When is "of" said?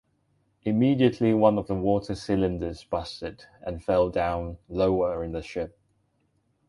1.59-1.67